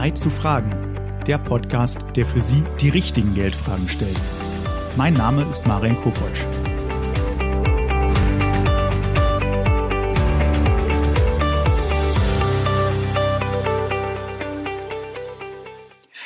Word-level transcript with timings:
Zeit 0.00 0.18
zu 0.18 0.30
fragen. 0.30 0.70
Der 1.26 1.36
Podcast, 1.36 2.00
der 2.16 2.24
für 2.24 2.40
Sie 2.40 2.64
die 2.80 2.88
richtigen 2.88 3.34
Geldfragen 3.34 3.86
stellt. 3.86 4.18
Mein 4.96 5.12
Name 5.12 5.46
ist 5.50 5.66
Marian 5.66 5.94
Kopotsch. 6.00 6.40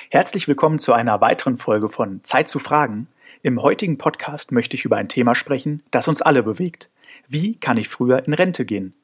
Herzlich 0.09 0.46
willkommen 0.46 0.79
zu 0.79 0.93
einer 0.93 1.20
weiteren 1.20 1.59
Folge 1.59 1.88
von 1.88 2.22
Zeit 2.22 2.48
zu 2.48 2.61
fragen. 2.61 3.09
Im 3.43 3.61
heutigen 3.61 3.98
Podcast 3.98 4.52
möchte 4.52 4.77
ich 4.77 4.84
über 4.84 4.98
ein 4.98 5.09
Thema 5.09 5.34
sprechen, 5.34 5.82
das 5.91 6.06
uns 6.06 6.22
alle 6.22 6.45
bewegt. 6.45 6.91
Wie 7.27 7.56
kann 7.56 7.77
ich 7.77 7.88
früher 7.88 8.25
in 8.25 8.34
Rente 8.34 8.64
gehen? 8.64 8.95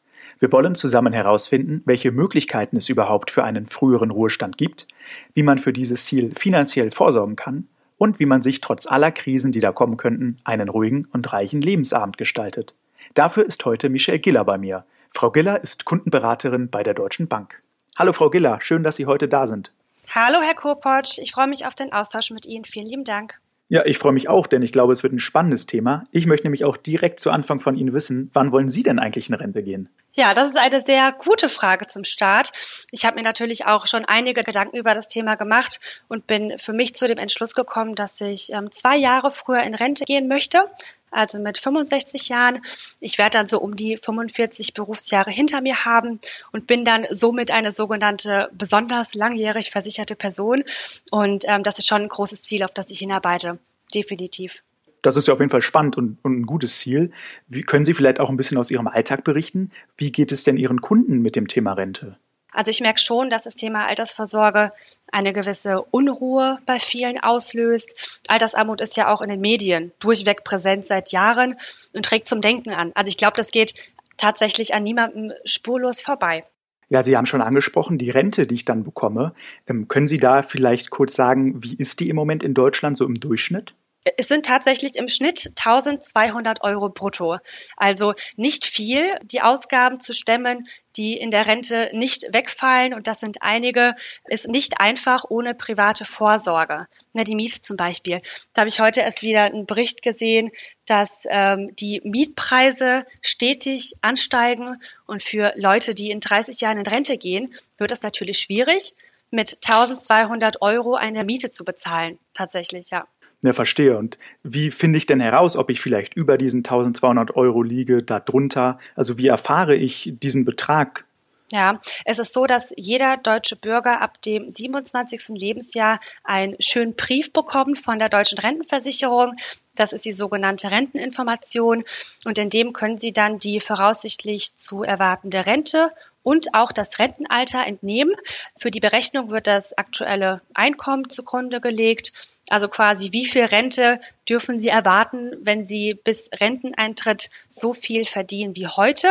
Wir 0.40 0.50
wollen 0.52 0.74
zusammen 0.74 1.12
herausfinden, 1.12 1.82
welche 1.84 2.12
Möglichkeiten 2.12 2.78
es 2.78 2.88
überhaupt 2.88 3.30
für 3.30 3.44
einen 3.44 3.66
früheren 3.66 4.10
Ruhestand 4.10 4.56
gibt, 4.56 4.88
wie 5.34 5.42
man 5.42 5.58
für 5.58 5.74
dieses 5.74 6.06
Ziel 6.06 6.32
finanziell 6.34 6.90
vorsorgen 6.90 7.36
kann 7.36 7.68
und 7.98 8.18
wie 8.20 8.24
man 8.24 8.42
sich 8.42 8.62
trotz 8.62 8.86
aller 8.86 9.12
Krisen, 9.12 9.52
die 9.52 9.60
da 9.60 9.70
kommen 9.70 9.98
könnten, 9.98 10.38
einen 10.44 10.70
ruhigen 10.70 11.06
und 11.12 11.30
reichen 11.34 11.60
Lebensabend 11.60 12.16
gestaltet. 12.16 12.74
Dafür 13.12 13.44
ist 13.44 13.66
heute 13.66 13.90
Michelle 13.90 14.18
Giller 14.18 14.46
bei 14.46 14.56
mir. 14.56 14.86
Frau 15.10 15.30
Giller 15.30 15.62
ist 15.62 15.84
Kundenberaterin 15.84 16.70
bei 16.70 16.82
der 16.82 16.94
Deutschen 16.94 17.28
Bank. 17.28 17.62
Hallo 17.98 18.14
Frau 18.14 18.30
Giller, 18.30 18.60
schön, 18.62 18.82
dass 18.82 18.96
Sie 18.96 19.04
heute 19.04 19.28
da 19.28 19.46
sind. 19.46 19.72
Hallo 20.08 20.38
Herr 20.40 20.54
Kopotsch, 20.54 21.18
ich 21.18 21.32
freue 21.32 21.48
mich 21.48 21.66
auf 21.66 21.74
den 21.74 21.92
Austausch 21.92 22.30
mit 22.30 22.46
Ihnen. 22.46 22.64
Vielen 22.64 22.86
lieben 22.86 23.04
Dank. 23.04 23.38
Ja, 23.72 23.86
ich 23.86 23.98
freue 23.98 24.12
mich 24.12 24.28
auch, 24.28 24.48
denn 24.48 24.62
ich 24.62 24.72
glaube, 24.72 24.92
es 24.92 25.04
wird 25.04 25.12
ein 25.12 25.20
spannendes 25.20 25.66
Thema. 25.66 26.04
Ich 26.10 26.26
möchte 26.26 26.46
nämlich 26.46 26.64
auch 26.64 26.76
direkt 26.76 27.20
zu 27.20 27.30
Anfang 27.30 27.60
von 27.60 27.76
Ihnen 27.76 27.92
wissen, 27.92 28.28
wann 28.32 28.50
wollen 28.50 28.68
Sie 28.68 28.82
denn 28.82 28.98
eigentlich 28.98 29.28
in 29.28 29.34
Rente 29.36 29.62
gehen? 29.62 29.88
Ja, 30.12 30.34
das 30.34 30.48
ist 30.48 30.56
eine 30.56 30.80
sehr 30.80 31.12
gute 31.12 31.48
Frage 31.48 31.86
zum 31.86 32.04
Start. 32.04 32.52
Ich 32.90 33.04
habe 33.04 33.16
mir 33.16 33.22
natürlich 33.22 33.66
auch 33.66 33.86
schon 33.86 34.04
einige 34.04 34.42
Gedanken 34.42 34.76
über 34.76 34.92
das 34.92 35.08
Thema 35.08 35.36
gemacht 35.36 35.80
und 36.08 36.26
bin 36.26 36.58
für 36.58 36.72
mich 36.72 36.94
zu 36.94 37.06
dem 37.06 37.18
Entschluss 37.18 37.54
gekommen, 37.54 37.94
dass 37.94 38.20
ich 38.20 38.52
ähm, 38.52 38.70
zwei 38.72 38.96
Jahre 38.96 39.30
früher 39.30 39.62
in 39.62 39.74
Rente 39.74 40.04
gehen 40.04 40.26
möchte 40.26 40.64
also 41.10 41.38
mit 41.38 41.58
65 41.58 42.28
Jahren. 42.28 42.64
Ich 43.00 43.18
werde 43.18 43.38
dann 43.38 43.46
so 43.46 43.60
um 43.60 43.76
die 43.76 43.96
45 43.96 44.74
Berufsjahre 44.74 45.30
hinter 45.30 45.60
mir 45.60 45.84
haben 45.84 46.20
und 46.52 46.66
bin 46.66 46.84
dann 46.84 47.06
somit 47.10 47.50
eine 47.50 47.72
sogenannte 47.72 48.48
besonders 48.52 49.14
langjährig 49.14 49.70
versicherte 49.70 50.16
Person. 50.16 50.64
Und 51.10 51.44
ähm, 51.46 51.62
das 51.62 51.78
ist 51.78 51.88
schon 51.88 52.02
ein 52.02 52.08
großes 52.08 52.42
Ziel, 52.42 52.62
auf 52.62 52.70
das 52.70 52.90
ich 52.90 53.00
hinarbeite. 53.00 53.58
Definitiv. 53.94 54.62
Das 55.02 55.16
ist 55.16 55.28
ja 55.28 55.34
auf 55.34 55.40
jeden 55.40 55.50
Fall 55.50 55.62
spannend 55.62 55.96
und, 55.96 56.18
und 56.22 56.40
ein 56.40 56.46
gutes 56.46 56.78
Ziel. 56.78 57.10
Wie, 57.48 57.62
können 57.62 57.84
Sie 57.84 57.94
vielleicht 57.94 58.20
auch 58.20 58.30
ein 58.30 58.36
bisschen 58.36 58.58
aus 58.58 58.70
Ihrem 58.70 58.86
Alltag 58.86 59.24
berichten? 59.24 59.70
Wie 59.96 60.12
geht 60.12 60.32
es 60.32 60.44
denn 60.44 60.56
Ihren 60.56 60.80
Kunden 60.80 61.22
mit 61.22 61.36
dem 61.36 61.48
Thema 61.48 61.72
Rente? 61.72 62.18
Also 62.52 62.70
ich 62.70 62.80
merke 62.80 62.98
schon, 62.98 63.30
dass 63.30 63.44
das 63.44 63.54
Thema 63.54 63.86
Altersvorsorge 63.86 64.70
eine 65.12 65.32
gewisse 65.32 65.80
Unruhe 65.90 66.58
bei 66.66 66.78
vielen 66.78 67.20
auslöst. 67.20 68.20
Altersarmut 68.28 68.80
ist 68.80 68.96
ja 68.96 69.12
auch 69.12 69.22
in 69.22 69.28
den 69.28 69.40
Medien 69.40 69.92
durchweg 70.00 70.42
präsent 70.44 70.84
seit 70.84 71.12
Jahren 71.12 71.54
und 71.94 72.04
trägt 72.04 72.26
zum 72.26 72.40
Denken 72.40 72.70
an. 72.70 72.92
Also 72.94 73.08
ich 73.08 73.16
glaube, 73.16 73.36
das 73.36 73.52
geht 73.52 73.74
tatsächlich 74.16 74.74
an 74.74 74.82
niemandem 74.82 75.32
spurlos 75.44 76.00
vorbei. 76.00 76.44
Ja, 76.88 77.04
Sie 77.04 77.16
haben 77.16 77.26
schon 77.26 77.40
angesprochen, 77.40 77.98
die 77.98 78.10
Rente, 78.10 78.48
die 78.48 78.56
ich 78.56 78.64
dann 78.64 78.82
bekomme. 78.82 79.32
Ähm, 79.68 79.86
können 79.86 80.08
Sie 80.08 80.18
da 80.18 80.42
vielleicht 80.42 80.90
kurz 80.90 81.14
sagen, 81.14 81.62
wie 81.62 81.74
ist 81.74 82.00
die 82.00 82.08
im 82.08 82.16
Moment 82.16 82.42
in 82.42 82.52
Deutschland 82.52 82.98
so 82.98 83.06
im 83.06 83.14
Durchschnitt? 83.14 83.74
Es 84.16 84.28
sind 84.28 84.46
tatsächlich 84.46 84.96
im 84.96 85.08
Schnitt 85.08 85.52
1200 85.58 86.62
Euro 86.62 86.88
brutto. 86.88 87.36
Also 87.76 88.14
nicht 88.36 88.64
viel, 88.64 89.18
die 89.22 89.42
Ausgaben 89.42 90.00
zu 90.00 90.14
stemmen, 90.14 90.68
die 90.96 91.18
in 91.18 91.30
der 91.30 91.46
Rente 91.46 91.90
nicht 91.92 92.32
wegfallen. 92.32 92.94
Und 92.94 93.06
das 93.06 93.20
sind 93.20 93.42
einige, 93.42 93.94
ist 94.26 94.48
nicht 94.48 94.80
einfach 94.80 95.24
ohne 95.28 95.54
private 95.54 96.06
Vorsorge. 96.06 96.86
Na, 97.12 97.24
die 97.24 97.34
Miete 97.34 97.60
zum 97.60 97.76
Beispiel. 97.76 98.20
Da 98.54 98.60
habe 98.60 98.70
ich 98.70 98.80
heute 98.80 99.02
erst 99.02 99.22
wieder 99.22 99.44
einen 99.44 99.66
Bericht 99.66 100.00
gesehen, 100.02 100.50
dass 100.86 101.24
ähm, 101.28 101.76
die 101.76 102.00
Mietpreise 102.02 103.04
stetig 103.20 103.96
ansteigen. 104.00 104.80
Und 105.06 105.22
für 105.22 105.52
Leute, 105.56 105.94
die 105.94 106.10
in 106.10 106.20
30 106.20 106.58
Jahren 106.62 106.78
in 106.78 106.86
Rente 106.86 107.18
gehen, 107.18 107.54
wird 107.76 107.92
es 107.92 108.02
natürlich 108.02 108.38
schwierig, 108.38 108.94
mit 109.30 109.58
1200 109.62 110.62
Euro 110.62 110.94
eine 110.94 111.22
Miete 111.24 111.50
zu 111.50 111.64
bezahlen. 111.64 112.18
Tatsächlich, 112.32 112.90
ja. 112.90 113.06
Ja, 113.42 113.54
verstehe. 113.54 113.96
Und 113.96 114.18
wie 114.42 114.70
finde 114.70 114.98
ich 114.98 115.06
denn 115.06 115.20
heraus, 115.20 115.56
ob 115.56 115.70
ich 115.70 115.80
vielleicht 115.80 116.14
über 116.14 116.36
diesen 116.36 116.58
1200 116.58 117.36
Euro 117.36 117.62
liege, 117.62 118.02
darunter? 118.02 118.78
Also 118.96 119.16
wie 119.16 119.28
erfahre 119.28 119.74
ich 119.76 120.12
diesen 120.20 120.44
Betrag? 120.44 121.04
Ja, 121.52 121.80
es 122.04 122.20
ist 122.20 122.32
so, 122.32 122.44
dass 122.44 122.72
jeder 122.76 123.16
deutsche 123.16 123.56
Bürger 123.56 124.00
ab 124.00 124.22
dem 124.22 124.48
27. 124.48 125.30
Lebensjahr 125.30 125.98
einen 126.22 126.54
schönen 126.60 126.94
Brief 126.94 127.32
bekommt 127.32 127.78
von 127.80 127.98
der 127.98 128.08
deutschen 128.08 128.38
Rentenversicherung. 128.38 129.34
Das 129.74 129.92
ist 129.92 130.04
die 130.04 130.12
sogenannte 130.12 130.70
Renteninformation. 130.70 131.82
Und 132.24 132.38
in 132.38 132.50
dem 132.50 132.72
können 132.72 132.98
Sie 132.98 133.12
dann 133.12 133.40
die 133.40 133.58
voraussichtlich 133.58 134.54
zu 134.54 134.84
erwartende 134.84 135.44
Rente 135.46 135.90
und 136.22 136.54
auch 136.54 136.72
das 136.72 136.98
Rentenalter 136.98 137.66
entnehmen. 137.66 138.14
Für 138.56 138.70
die 138.70 138.80
Berechnung 138.80 139.30
wird 139.30 139.46
das 139.46 139.76
aktuelle 139.76 140.42
Einkommen 140.54 141.08
zugrunde 141.08 141.60
gelegt. 141.60 142.12
Also 142.48 142.68
quasi, 142.68 143.12
wie 143.12 143.26
viel 143.26 143.44
Rente 143.44 144.00
dürfen 144.28 144.58
Sie 144.58 144.68
erwarten, 144.68 145.32
wenn 145.40 145.64
Sie 145.64 145.94
bis 145.94 146.30
Renteneintritt 146.40 147.30
so 147.48 147.72
viel 147.72 148.04
verdienen 148.04 148.56
wie 148.56 148.66
heute? 148.66 149.08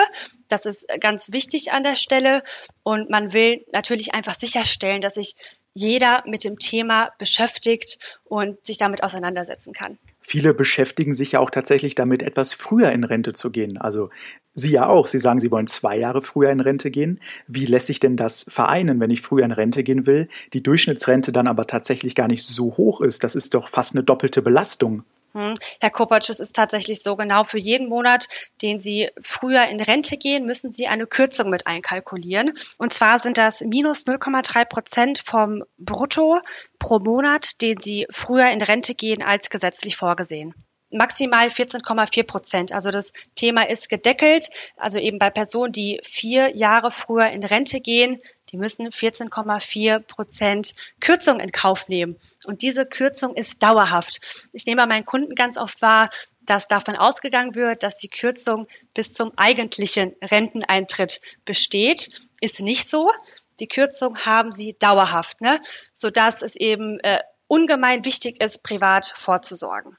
Das 0.47 0.65
ist 0.65 0.85
ganz 0.99 1.31
wichtig 1.31 1.71
an 1.71 1.83
der 1.83 1.95
Stelle. 1.95 2.43
Und 2.83 3.09
man 3.09 3.31
will 3.33 3.65
natürlich 3.71 4.13
einfach 4.13 4.35
sicherstellen, 4.35 5.01
dass 5.01 5.13
sich 5.13 5.35
jeder 5.73 6.23
mit 6.25 6.43
dem 6.43 6.57
Thema 6.57 7.11
beschäftigt 7.17 7.99
und 8.25 8.65
sich 8.65 8.77
damit 8.77 9.03
auseinandersetzen 9.03 9.73
kann. 9.73 9.97
Viele 10.21 10.53
beschäftigen 10.53 11.13
sich 11.13 11.33
ja 11.33 11.39
auch 11.39 11.49
tatsächlich 11.49 11.95
damit, 11.95 12.21
etwas 12.21 12.53
früher 12.53 12.91
in 12.91 13.03
Rente 13.03 13.33
zu 13.33 13.51
gehen. 13.51 13.77
Also 13.77 14.09
Sie 14.53 14.71
ja 14.71 14.87
auch. 14.87 15.07
Sie 15.07 15.17
sagen, 15.17 15.39
Sie 15.39 15.51
wollen 15.51 15.67
zwei 15.67 15.97
Jahre 15.97 16.21
früher 16.21 16.51
in 16.51 16.59
Rente 16.59 16.91
gehen. 16.91 17.19
Wie 17.47 17.65
lässt 17.65 17.87
sich 17.87 17.99
denn 17.99 18.17
das 18.17 18.45
vereinen, 18.49 18.99
wenn 18.99 19.09
ich 19.09 19.21
früher 19.21 19.45
in 19.45 19.51
Rente 19.51 19.83
gehen 19.83 20.05
will, 20.05 20.27
die 20.53 20.61
Durchschnittsrente 20.61 21.31
dann 21.31 21.47
aber 21.47 21.65
tatsächlich 21.65 22.15
gar 22.15 22.27
nicht 22.27 22.45
so 22.45 22.75
hoch 22.77 23.01
ist? 23.01 23.23
Das 23.23 23.35
ist 23.35 23.53
doch 23.53 23.69
fast 23.69 23.95
eine 23.95 24.03
doppelte 24.03 24.41
Belastung. 24.41 25.03
Hm. 25.33 25.55
Herr 25.79 25.89
Kopacz, 25.91 26.29
es 26.29 26.39
ist 26.39 26.55
tatsächlich 26.55 27.03
so 27.03 27.15
genau 27.15 27.43
für 27.43 27.59
jeden 27.59 27.87
Monat, 27.87 28.27
den 28.61 28.79
Sie 28.79 29.09
früher 29.21 29.67
in 29.67 29.79
Rente 29.79 30.17
gehen, 30.17 30.45
müssen 30.45 30.73
Sie 30.73 30.87
eine 30.87 31.05
Kürzung 31.05 31.49
mit 31.49 31.67
einkalkulieren. 31.67 32.57
Und 32.77 32.93
zwar 32.93 33.19
sind 33.19 33.37
das 33.37 33.61
minus 33.61 34.07
0,3 34.07 34.65
Prozent 34.65 35.19
vom 35.19 35.63
Brutto 35.77 36.39
pro 36.79 36.99
Monat, 36.99 37.61
den 37.61 37.79
Sie 37.79 38.07
früher 38.09 38.49
in 38.49 38.61
Rente 38.61 38.95
gehen, 38.95 39.21
als 39.21 39.49
gesetzlich 39.49 39.97
vorgesehen 39.97 40.55
maximal 40.91 41.47
14,4 41.47 42.23
Prozent. 42.23 42.71
Also 42.73 42.91
das 42.91 43.11
Thema 43.35 43.69
ist 43.69 43.89
gedeckelt. 43.89 44.49
Also 44.75 44.99
eben 44.99 45.19
bei 45.19 45.29
Personen, 45.29 45.71
die 45.71 45.99
vier 46.03 46.55
Jahre 46.57 46.91
früher 46.91 47.29
in 47.29 47.43
Rente 47.43 47.79
gehen, 47.79 48.19
die 48.51 48.57
müssen 48.57 48.87
14,4 48.87 49.99
Prozent 49.99 50.73
Kürzung 50.99 51.39
in 51.39 51.51
Kauf 51.51 51.87
nehmen. 51.87 52.15
Und 52.45 52.61
diese 52.61 52.85
Kürzung 52.85 53.35
ist 53.35 53.61
dauerhaft. 53.63 54.21
Ich 54.51 54.65
nehme 54.65 54.81
bei 54.81 54.87
meinen 54.87 55.05
Kunden 55.05 55.35
ganz 55.35 55.57
oft 55.57 55.81
wahr, 55.81 56.09
dass 56.41 56.67
davon 56.67 56.95
ausgegangen 56.95 57.55
wird, 57.55 57.83
dass 57.83 57.97
die 57.97 58.07
Kürzung 58.07 58.67
bis 58.93 59.13
zum 59.13 59.31
eigentlichen 59.37 60.15
Renteneintritt 60.21 61.21
besteht. 61.45 62.11
Ist 62.41 62.59
nicht 62.59 62.89
so. 62.89 63.11
Die 63.59 63.67
Kürzung 63.67 64.17
haben 64.25 64.51
sie 64.51 64.75
dauerhaft, 64.79 65.41
ne? 65.41 65.61
sodass 65.93 66.41
es 66.41 66.55
eben 66.55 66.99
äh, 67.01 67.19
ungemein 67.47 68.05
wichtig 68.05 68.41
ist, 68.41 68.63
privat 68.63 69.05
vorzusorgen 69.05 69.95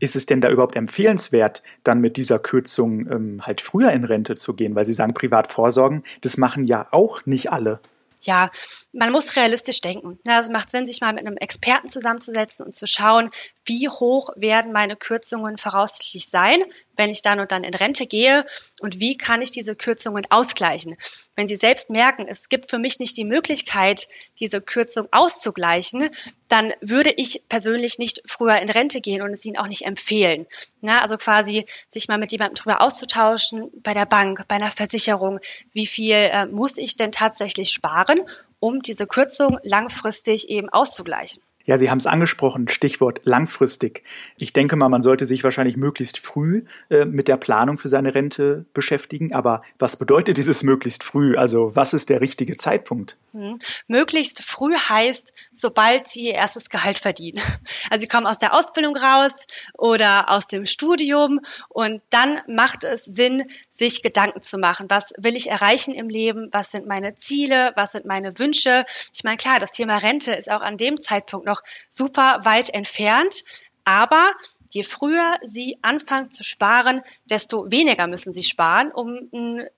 ist 0.00 0.16
es 0.16 0.26
denn 0.26 0.40
da 0.40 0.50
überhaupt 0.50 0.76
empfehlenswert, 0.76 1.62
dann 1.84 2.00
mit 2.00 2.16
dieser 2.16 2.38
Kürzung 2.38 3.10
ähm, 3.10 3.46
halt 3.46 3.60
früher 3.60 3.92
in 3.92 4.04
Rente 4.04 4.34
zu 4.34 4.54
gehen? 4.54 4.74
Weil 4.74 4.84
Sie 4.84 4.94
sagen, 4.94 5.14
privat 5.14 5.52
vorsorgen, 5.52 6.02
das 6.22 6.36
machen 6.36 6.64
ja 6.64 6.88
auch 6.90 7.24
nicht 7.26 7.52
alle 7.52 7.80
ja, 8.24 8.50
man 8.92 9.12
muss 9.12 9.36
realistisch 9.36 9.80
denken. 9.80 10.18
Ja, 10.26 10.40
es 10.40 10.50
macht 10.50 10.70
Sinn, 10.70 10.86
sich 10.86 11.00
mal 11.00 11.12
mit 11.12 11.26
einem 11.26 11.36
Experten 11.36 11.88
zusammenzusetzen 11.88 12.66
und 12.66 12.74
zu 12.74 12.86
schauen, 12.86 13.30
wie 13.64 13.88
hoch 13.88 14.30
werden 14.36 14.72
meine 14.72 14.96
Kürzungen 14.96 15.56
voraussichtlich 15.56 16.28
sein, 16.28 16.58
wenn 17.00 17.10
ich 17.10 17.22
dann 17.22 17.40
und 17.40 17.50
dann 17.50 17.64
in 17.64 17.72
Rente 17.72 18.06
gehe 18.06 18.44
und 18.82 19.00
wie 19.00 19.16
kann 19.16 19.40
ich 19.40 19.50
diese 19.50 19.74
Kürzungen 19.74 20.26
ausgleichen. 20.28 20.98
Wenn 21.34 21.48
Sie 21.48 21.56
selbst 21.56 21.88
merken, 21.88 22.26
es 22.28 22.50
gibt 22.50 22.68
für 22.68 22.78
mich 22.78 22.98
nicht 22.98 23.16
die 23.16 23.24
Möglichkeit, 23.24 24.06
diese 24.38 24.60
Kürzung 24.60 25.08
auszugleichen, 25.10 26.10
dann 26.48 26.74
würde 26.82 27.10
ich 27.10 27.48
persönlich 27.48 27.98
nicht 27.98 28.20
früher 28.26 28.60
in 28.60 28.68
Rente 28.68 29.00
gehen 29.00 29.22
und 29.22 29.32
es 29.32 29.46
Ihnen 29.46 29.56
auch 29.56 29.66
nicht 29.66 29.86
empfehlen. 29.86 30.46
Na, 30.82 31.00
also 31.00 31.16
quasi 31.16 31.64
sich 31.88 32.06
mal 32.08 32.18
mit 32.18 32.32
jemandem 32.32 32.56
drüber 32.56 32.82
auszutauschen, 32.82 33.70
bei 33.82 33.94
der 33.94 34.04
Bank, 34.04 34.44
bei 34.46 34.56
einer 34.56 34.70
Versicherung, 34.70 35.40
wie 35.72 35.86
viel 35.86 36.16
äh, 36.16 36.44
muss 36.44 36.76
ich 36.76 36.96
denn 36.96 37.12
tatsächlich 37.12 37.70
sparen, 37.70 38.20
um 38.58 38.82
diese 38.82 39.06
Kürzung 39.06 39.58
langfristig 39.62 40.50
eben 40.50 40.68
auszugleichen. 40.68 41.40
Ja, 41.70 41.78
Sie 41.78 41.88
haben 41.88 41.98
es 41.98 42.06
angesprochen, 42.08 42.66
Stichwort 42.66 43.20
langfristig. 43.22 44.02
Ich 44.40 44.52
denke 44.52 44.74
mal, 44.74 44.88
man 44.88 45.02
sollte 45.02 45.24
sich 45.24 45.44
wahrscheinlich 45.44 45.76
möglichst 45.76 46.18
früh 46.18 46.64
äh, 46.88 47.04
mit 47.04 47.28
der 47.28 47.36
Planung 47.36 47.78
für 47.78 47.86
seine 47.86 48.12
Rente 48.12 48.64
beschäftigen. 48.74 49.32
Aber 49.32 49.62
was 49.78 49.94
bedeutet 49.94 50.36
dieses 50.36 50.64
möglichst 50.64 51.04
früh? 51.04 51.36
Also 51.36 51.70
was 51.76 51.94
ist 51.94 52.10
der 52.10 52.20
richtige 52.20 52.56
Zeitpunkt? 52.56 53.18
Hm. 53.34 53.60
Möglichst 53.86 54.42
früh 54.42 54.74
heißt, 54.74 55.32
sobald 55.52 56.08
Sie 56.08 56.26
Ihr 56.26 56.34
erstes 56.34 56.70
Gehalt 56.70 56.98
verdienen. 56.98 57.40
Also 57.88 58.02
Sie 58.02 58.08
kommen 58.08 58.26
aus 58.26 58.38
der 58.38 58.54
Ausbildung 58.54 58.96
raus 58.96 59.46
oder 59.76 60.30
aus 60.30 60.46
dem 60.46 60.66
Studium 60.66 61.40
und 61.68 62.02
dann 62.10 62.40
macht 62.46 62.84
es 62.84 63.04
Sinn, 63.04 63.44
sich 63.68 64.02
Gedanken 64.02 64.42
zu 64.42 64.58
machen. 64.58 64.86
Was 64.90 65.12
will 65.16 65.34
ich 65.34 65.50
erreichen 65.50 65.94
im 65.94 66.08
Leben? 66.08 66.48
Was 66.52 66.70
sind 66.70 66.86
meine 66.86 67.14
Ziele? 67.14 67.72
Was 67.76 67.92
sind 67.92 68.04
meine 68.04 68.38
Wünsche? 68.38 68.84
Ich 69.14 69.24
meine, 69.24 69.38
klar, 69.38 69.58
das 69.58 69.72
Thema 69.72 69.98
Rente 69.98 70.32
ist 70.32 70.50
auch 70.50 70.60
an 70.60 70.76
dem 70.76 71.00
Zeitpunkt 71.00 71.46
noch 71.46 71.59
super 71.88 72.40
weit 72.44 72.70
entfernt. 72.70 73.44
Aber 73.84 74.32
je 74.72 74.82
früher 74.82 75.36
Sie 75.42 75.78
anfangen 75.82 76.30
zu 76.30 76.44
sparen, 76.44 77.02
desto 77.24 77.70
weniger 77.70 78.06
müssen 78.06 78.32
Sie 78.32 78.42
sparen, 78.42 78.92
um 78.92 79.28
einen 79.32 79.68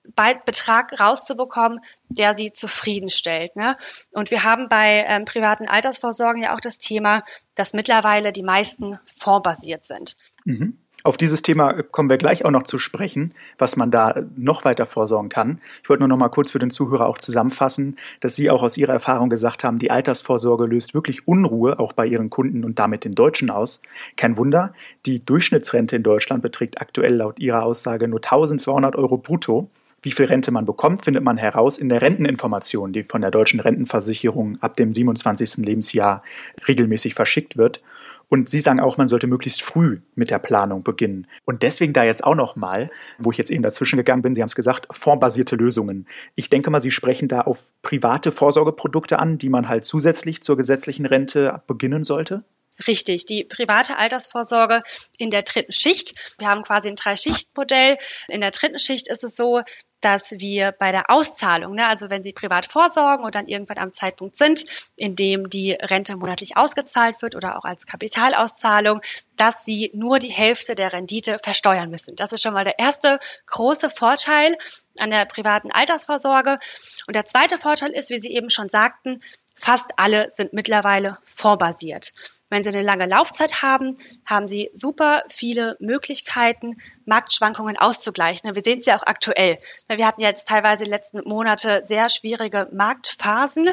Betrag 0.45 0.99
rauszubekommen, 0.99 1.79
der 2.09 2.35
Sie 2.35 2.51
zufriedenstellt. 2.51 3.55
Ne? 3.55 3.75
Und 4.11 4.31
wir 4.31 4.43
haben 4.43 4.69
bei 4.69 5.03
ähm, 5.07 5.25
privaten 5.25 5.67
Altersvorsorgen 5.67 6.43
ja 6.43 6.55
auch 6.55 6.59
das 6.59 6.77
Thema, 6.77 7.23
dass 7.55 7.73
mittlerweile 7.73 8.31
die 8.31 8.43
meisten 8.43 8.99
fondsbasiert 9.05 9.85
sind. 9.85 10.17
Mhm. 10.45 10.82
Auf 11.05 11.17
dieses 11.17 11.41
Thema 11.41 11.83
kommen 11.83 12.09
wir 12.09 12.17
gleich 12.17 12.45
auch 12.45 12.51
noch 12.51 12.63
zu 12.63 12.77
sprechen, 12.77 13.33
was 13.57 13.75
man 13.75 13.91
da 13.91 14.23
noch 14.37 14.63
weiter 14.63 14.85
vorsorgen 14.85 15.27
kann. 15.27 15.59
Ich 15.83 15.89
wollte 15.89 15.99
nur 15.99 16.07
noch 16.07 16.17
mal 16.17 16.29
kurz 16.29 16.51
für 16.51 16.59
den 16.59 16.71
Zuhörer 16.71 17.07
auch 17.07 17.17
zusammenfassen, 17.17 17.97
dass 18.21 18.35
Sie 18.35 18.49
auch 18.49 18.63
aus 18.63 18.77
Ihrer 18.77 18.93
Erfahrung 18.93 19.29
gesagt 19.29 19.65
haben, 19.65 19.79
die 19.79 19.91
Altersvorsorge 19.91 20.65
löst 20.65 20.93
wirklich 20.93 21.27
Unruhe 21.27 21.77
auch 21.77 21.91
bei 21.91 22.07
Ihren 22.07 22.29
Kunden 22.29 22.63
und 22.63 22.79
damit 22.79 23.03
den 23.03 23.15
Deutschen 23.15 23.49
aus. 23.49 23.81
Kein 24.15 24.37
Wunder, 24.37 24.73
die 25.05 25.23
Durchschnittsrente 25.25 25.97
in 25.97 26.03
Deutschland 26.03 26.41
beträgt 26.41 26.79
aktuell 26.79 27.15
laut 27.15 27.37
Ihrer 27.37 27.63
Aussage 27.63 28.07
nur 28.07 28.19
1200 28.19 28.95
Euro 28.95 29.17
brutto. 29.17 29.69
Wie 30.03 30.11
viel 30.11 30.25
Rente 30.25 30.51
man 30.51 30.65
bekommt, 30.65 31.03
findet 31.03 31.23
man 31.23 31.37
heraus 31.37 31.77
in 31.77 31.89
der 31.89 32.01
Renteninformation, 32.01 32.93
die 32.93 33.03
von 33.03 33.21
der 33.21 33.31
deutschen 33.31 33.59
Rentenversicherung 33.59 34.57
ab 34.61 34.77
dem 34.77 34.93
27. 34.93 35.65
Lebensjahr 35.65 36.23
regelmäßig 36.67 37.13
verschickt 37.13 37.57
wird. 37.57 37.81
Und 38.29 38.49
Sie 38.49 38.59
sagen 38.59 38.79
auch, 38.79 38.97
man 38.97 39.07
sollte 39.07 39.27
möglichst 39.27 39.61
früh 39.61 39.99
mit 40.15 40.29
der 40.29 40.39
Planung 40.39 40.83
beginnen. 40.83 41.27
Und 41.45 41.63
deswegen 41.63 41.93
da 41.93 42.03
jetzt 42.03 42.23
auch 42.23 42.35
nochmal, 42.35 42.89
wo 43.19 43.31
ich 43.31 43.37
jetzt 43.37 43.51
eben 43.51 43.63
dazwischen 43.63 43.97
gegangen 43.97 44.21
bin, 44.21 44.35
Sie 44.35 44.41
haben 44.41 44.47
es 44.47 44.55
gesagt, 44.55 44.87
fondsbasierte 44.91 45.55
Lösungen. 45.55 46.07
Ich 46.35 46.49
denke 46.49 46.69
mal, 46.69 46.81
Sie 46.81 46.91
sprechen 46.91 47.27
da 47.27 47.41
auf 47.41 47.63
private 47.81 48.31
Vorsorgeprodukte 48.31 49.19
an, 49.19 49.37
die 49.37 49.49
man 49.49 49.69
halt 49.69 49.85
zusätzlich 49.85 50.43
zur 50.43 50.57
gesetzlichen 50.57 51.05
Rente 51.05 51.61
beginnen 51.67 52.03
sollte? 52.03 52.43
Richtig, 52.87 53.25
die 53.25 53.43
private 53.43 53.97
Altersvorsorge 53.97 54.81
in 55.17 55.29
der 55.29 55.43
dritten 55.43 55.71
Schicht. 55.71 56.13
Wir 56.39 56.47
haben 56.47 56.63
quasi 56.63 56.89
ein 56.89 56.95
Drei-Schicht-Modell. 56.95 57.97
In 58.27 58.41
der 58.41 58.51
dritten 58.51 58.79
Schicht 58.79 59.07
ist 59.07 59.23
es 59.23 59.35
so, 59.35 59.61
dass 60.03 60.31
wir 60.31 60.73
bei 60.73 60.91
der 60.91 61.09
Auszahlung, 61.09 61.75
ne, 61.75 61.87
also 61.87 62.09
wenn 62.09 62.23
Sie 62.23 62.33
privat 62.33 62.65
vorsorgen 62.65 63.23
und 63.23 63.35
dann 63.35 63.47
irgendwann 63.47 63.77
am 63.77 63.93
Zeitpunkt 63.93 64.35
sind, 64.35 64.65
in 64.97 65.15
dem 65.15 65.49
die 65.49 65.71
Rente 65.71 66.17
monatlich 66.17 66.57
ausgezahlt 66.57 67.21
wird 67.21 67.35
oder 67.35 67.57
auch 67.57 67.63
als 67.63 67.85
Kapitalauszahlung, 67.85 69.01
dass 69.37 69.63
Sie 69.63 69.91
nur 69.93 70.19
die 70.19 70.31
Hälfte 70.31 70.75
der 70.75 70.91
Rendite 70.91 71.37
versteuern 71.41 71.89
müssen. 71.89 72.15
Das 72.17 72.33
ist 72.33 72.41
schon 72.41 72.53
mal 72.53 72.65
der 72.65 72.79
erste 72.79 73.19
große 73.45 73.89
Vorteil 73.89 74.57
an 74.99 75.09
der 75.09 75.25
privaten 75.25 75.71
Altersvorsorge. 75.71 76.59
Und 77.07 77.15
der 77.15 77.25
zweite 77.25 77.57
Vorteil 77.57 77.91
ist, 77.91 78.09
wie 78.09 78.19
Sie 78.19 78.33
eben 78.33 78.49
schon 78.49 78.67
sagten, 78.67 79.23
fast 79.55 79.91
alle 79.97 80.31
sind 80.31 80.51
mittlerweile 80.53 81.17
fondsbasiert. 81.23 82.11
Wenn 82.53 82.61
Sie 82.61 82.69
eine 82.69 82.83
lange 82.83 83.07
Laufzeit 83.07 83.63
haben, 83.63 83.95
haben 84.27 84.47
Sie 84.47 84.69
super 84.75 85.23
viele 85.27 85.75
Möglichkeiten, 85.79 86.77
Marktschwankungen 87.03 87.77
auszugleichen. 87.77 88.53
Wir 88.53 88.61
sehen 88.63 88.77
es 88.77 88.85
ja 88.85 88.95
auch 88.95 89.07
aktuell. 89.07 89.57
Wir 89.87 90.05
hatten 90.05 90.21
jetzt 90.21 90.47
teilweise 90.47 90.83
die 90.83 90.89
letzten 90.91 91.27
Monate 91.27 91.81
sehr 91.83 92.09
schwierige 92.09 92.69
Marktphasen. 92.71 93.71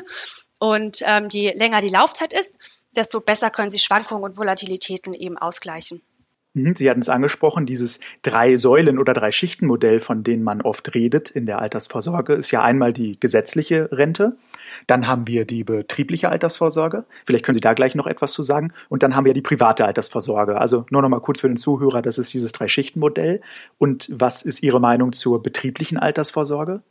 Und 0.59 1.03
ähm, 1.05 1.29
je 1.31 1.53
länger 1.55 1.82
die 1.82 1.91
Laufzeit 1.91 2.32
ist, 2.32 2.82
desto 2.97 3.21
besser 3.21 3.50
können 3.50 3.71
Sie 3.71 3.79
Schwankungen 3.79 4.25
und 4.25 4.38
Volatilitäten 4.38 5.12
eben 5.12 5.37
ausgleichen. 5.37 6.00
Mhm, 6.55 6.75
Sie 6.75 6.88
hatten 6.88 7.00
es 7.00 7.11
angesprochen, 7.11 7.67
dieses 7.67 8.00
Drei-Säulen- 8.23 8.99
oder 8.99 9.12
Drei-Schichten-Modell, 9.12 10.00
von 10.00 10.25
dem 10.25 10.43
man 10.43 10.62
oft 10.62 10.94
redet 10.94 11.29
in 11.29 11.44
der 11.44 11.61
Altersvorsorge, 11.61 12.32
ist 12.32 12.50
ja 12.50 12.62
einmal 12.62 12.94
die 12.94 13.21
gesetzliche 13.21 13.93
Rente, 13.93 14.38
dann 14.87 15.06
haben 15.06 15.26
wir 15.26 15.44
die 15.44 15.64
betriebliche 15.64 16.28
Altersvorsorge, 16.28 17.05
vielleicht 17.25 17.44
können 17.44 17.55
Sie 17.55 17.61
da 17.61 17.75
gleich 17.75 17.94
noch 17.94 18.06
etwas 18.06 18.32
zu 18.32 18.43
sagen, 18.43 18.72
und 18.88 19.02
dann 19.02 19.17
haben 19.17 19.25
wir 19.25 19.34
die 19.34 19.43
private 19.43 19.84
Altersvorsorge. 19.84 20.61
Also 20.61 20.87
nur 20.90 21.02
noch 21.02 21.08
mal 21.08 21.20
kurz 21.20 21.40
für 21.40 21.49
den 21.49 21.56
Zuhörer, 21.56 22.02
das 22.02 22.19
ist 22.19 22.32
dieses 22.32 22.52
Drei-Schichten-Modell. 22.52 23.40
Und 23.78 24.08
was 24.12 24.43
ist 24.43 24.62
Ihre 24.62 24.81
Meinung 24.81 25.12
zur 25.12 25.43
betrieblichen 25.43 25.99
Altersvorsorge? 25.99 26.82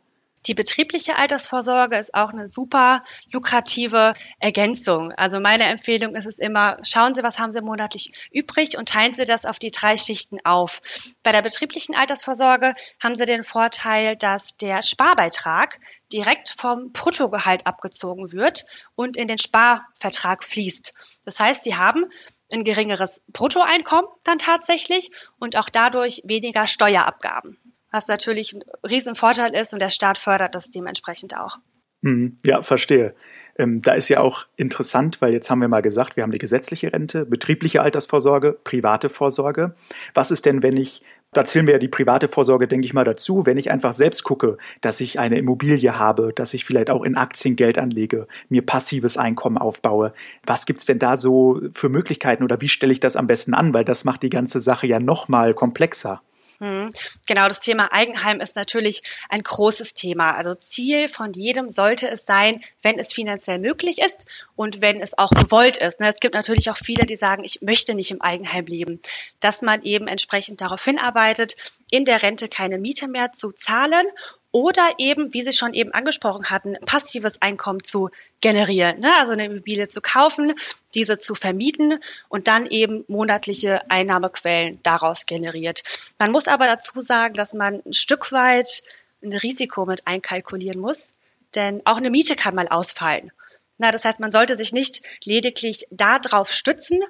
Die 0.48 0.54
betriebliche 0.54 1.18
Altersvorsorge 1.18 1.98
ist 1.98 2.14
auch 2.14 2.30
eine 2.30 2.48
super 2.48 3.04
lukrative 3.32 4.14
Ergänzung. 4.40 5.12
Also 5.12 5.40
meine 5.40 5.66
Empfehlung 5.66 6.16
ist 6.16 6.26
es 6.26 6.40
immer, 6.40 6.78
schauen 6.82 7.14
Sie, 7.14 7.24
was 7.24 7.40
haben 7.40 7.52
Sie 7.52 7.62
monatlich 7.62 8.30
übrig 8.32 8.78
und 8.78 8.88
teilen 8.88 9.14
Sie 9.14 9.26
das 9.26 9.46
auf 9.46 9.60
die 9.60 9.72
drei 9.72 9.98
Schichten 9.98 10.38
auf. 10.46 10.82
Bei 11.24 11.34
der 11.34 11.42
betrieblichen 11.42 11.96
Altersvorsorge 11.96 12.74
haben 13.04 13.16
Sie 13.16 13.26
den 13.26 13.44
Vorteil, 13.44 14.16
dass 14.16 14.56
der 14.58 14.82
Sparbeitrag 14.82 15.78
direkt 16.12 16.56
vom 16.58 16.92
Bruttogehalt 16.92 17.68
abgezogen 17.68 18.32
wird 18.32 18.66
und 18.96 19.18
in 19.18 19.28
den 19.28 19.38
Sparvertrag 19.38 20.44
fließt. 20.44 20.94
Das 21.26 21.40
heißt, 21.40 21.64
Sie 21.64 21.76
haben 21.76 22.06
ein 22.52 22.64
geringeres 22.64 23.22
Bruttoeinkommen 23.28 24.10
dann 24.24 24.40
tatsächlich 24.40 25.12
und 25.38 25.56
auch 25.56 25.70
dadurch 25.70 26.22
weniger 26.26 26.66
Steuerabgaben 26.68 27.58
was 27.92 28.08
natürlich 28.08 28.54
ein 28.54 28.64
Riesenvorteil 28.88 29.56
ist 29.56 29.74
und 29.74 29.80
der 29.80 29.90
Staat 29.90 30.18
fördert 30.18 30.56
das 30.56 30.70
dementsprechend 30.70 31.36
auch. 31.38 31.58
Hm, 32.04 32.38
ja, 32.46 32.62
verstehe. 32.62 33.16
Ähm, 33.60 33.82
da 33.82 33.92
ist 33.92 34.08
ja 34.08 34.22
auch 34.22 34.46
interessant, 34.56 35.22
weil 35.22 35.34
jetzt 35.34 35.52
haben 35.52 35.60
wir 35.60 35.68
mal 35.68 35.82
gesagt, 35.82 36.16
wir 36.16 36.24
haben 36.24 36.32
die 36.32 36.40
gesetzliche 36.40 36.94
Rente, 36.94 37.26
betriebliche 37.26 37.82
Altersvorsorge, 37.82 38.58
private 38.64 39.10
Vorsorge. 39.10 39.76
Was 40.14 40.32
ist 40.32 40.46
denn, 40.46 40.64
wenn 40.64 40.78
ich, 40.78 41.04
da 41.34 41.44
zählen 41.44 41.68
wir 41.68 41.74
ja 41.74 41.80
die 41.80 41.90
private 41.90 42.30
Vorsorge, 42.30 42.70
denke 42.70 42.86
ich 42.86 42.94
mal, 42.94 43.04
dazu, 43.04 43.46
wenn 43.46 43.58
ich 43.58 43.70
einfach 43.70 43.92
selbst 43.92 44.24
gucke, 44.24 44.58
dass 44.80 45.02
ich 45.02 45.20
eine 45.20 45.38
Immobilie 45.38 46.00
habe, 46.00 46.32
dass 46.34 46.54
ich 46.54 46.64
vielleicht 46.64 46.90
auch 46.90 47.04
in 47.04 47.18
Aktien 47.18 47.58
Geld 47.58 47.78
anlege, 47.78 48.28
mir 48.48 48.66
passives 48.66 49.18
Einkommen 49.18 49.58
aufbaue. 49.58 50.14
Was 50.46 50.66
gibt's 50.66 50.86
denn 50.86 51.00
da 51.00 51.18
so 51.18 51.60
für 51.74 51.90
Möglichkeiten 51.90 52.44
oder 52.44 52.62
wie 52.62 52.70
stelle 52.70 52.94
ich 52.94 53.02
das 53.02 53.18
am 53.18 53.28
besten 53.28 53.54
an? 53.54 53.74
Weil 53.74 53.84
das 53.84 54.06
macht 54.06 54.24
die 54.24 54.30
ganze 54.30 54.62
Sache 54.62 54.88
ja 54.88 55.02
nochmal 55.02 55.54
komplexer. 55.54 56.22
Hm. 56.60 56.90
Genau, 57.26 57.48
das 57.48 57.62
Thema 57.62 57.94
Eigenheim 57.94 58.42
ist 58.42 58.58
natürlich 58.58 59.02
ein 59.30 59.42
großes 59.42 59.94
Thema. 59.94 60.36
Also 60.36 60.56
Ziel 60.56 61.08
von 61.08 61.32
jedem 61.32 61.70
sollte 61.70 62.10
es 62.10 62.26
sein, 62.26 62.60
wenn 62.82 63.00
es 63.00 63.14
finanziell 63.14 63.60
möglich 63.60 64.00
ist 64.00 64.26
und 64.58 64.82
wenn 64.82 65.00
es 65.02 65.18
auch 65.18 65.32
gewollt 65.32 65.78
ist. 65.78 66.02
Ne, 66.02 66.10
es 66.10 66.20
gibt 66.20 66.36
natürlich 66.36 66.70
auch 66.70 66.78
viele, 66.78 67.06
die 67.06 67.16
sagen, 67.16 67.46
ich 67.46 67.62
möchte 67.62 67.96
nicht 67.96 68.12
im 68.12 68.22
Eigenheim 68.22 68.66
leben, 68.66 69.00
dass 69.40 69.62
man 69.62 69.84
eben 69.84 70.08
entsprechend 70.08 70.60
darauf 70.60 70.84
hinarbeitet, 70.84 71.56
in 71.92 72.04
der 72.04 72.24
Rente 72.24 72.50
keine 72.50 72.78
Miete 72.78 73.08
mehr 73.08 73.32
zu 73.32 73.54
zahlen 73.54 74.08
oder 74.52 74.96
eben, 74.98 75.34
wie 75.34 75.44
Sie 75.44 75.54
schon 75.54 75.74
eben 75.74 75.94
angesprochen 75.94 76.50
hatten, 76.50 76.76
passives 76.86 77.42
Einkommen 77.42 77.84
zu 77.84 78.10
generieren. 78.42 79.00
Ne? 79.00 79.10
Also 79.20 79.34
eine 79.34 79.46
Immobilie 79.46 79.88
zu 79.88 80.02
kaufen, 80.02 80.54
diese 80.96 81.18
zu 81.18 81.36
vermieten 81.36 82.00
und 82.30 82.48
dann 82.48 82.66
eben 82.66 83.06
monatliche 83.08 83.90
Einnahmequellen 83.90 84.80
daraus 84.84 85.26
generiert. 85.26 85.84
Man 86.18 86.32
muss 86.32 86.48
aber 86.48 86.66
dazu 86.66 87.00
sagen, 87.00 87.36
dass 87.36 87.54
man 87.54 87.82
ein 87.86 87.94
Stück 87.94 88.32
weit 88.32 88.82
ein 89.24 89.34
Risiko 89.34 89.86
mit 89.86 90.08
einkalkulieren 90.08 90.80
muss, 90.80 91.12
denn 91.56 91.82
auch 91.86 91.98
eine 91.98 92.10
Miete 92.10 92.36
kann 92.36 92.56
mal 92.56 92.68
ausfallen. 92.68 93.32
Na, 93.78 93.92
das 93.92 94.06
heißt, 94.06 94.20
man 94.20 94.32
sollte 94.32 94.58
sich 94.58 94.74
nicht 94.74 95.02
lediglich 95.24 95.88
darauf 95.92 96.52
stützen, 96.52 97.02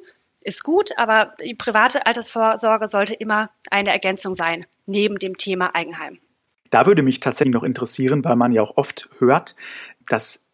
ist 0.44 0.64
gut, 0.64 0.98
aber 0.98 1.36
die 1.42 1.56
private 1.56 2.06
Altersvorsorge 2.06 2.88
sollte 2.88 3.14
immer 3.14 3.50
eine 3.70 3.92
Ergänzung 3.92 4.36
sein, 4.36 4.66
neben 4.86 5.18
dem 5.18 5.38
Thema 5.38 5.76
Eigenheim. 5.76 6.18
Da 6.70 6.86
würde 6.86 7.02
mich 7.02 7.20
tatsächlich 7.20 7.54
noch 7.54 7.64
interessieren, 7.64 8.24
weil 8.24 8.36
man 8.36 8.52
ja 8.52 8.62
auch 8.62 8.78
oft 8.78 9.10
hört, 9.20 9.56
dass 10.08 10.46